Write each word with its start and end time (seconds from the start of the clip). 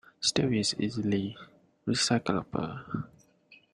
Steel 0.19 0.51
is 0.55 0.73
easily 0.79 1.37
recyclable. 1.87 3.03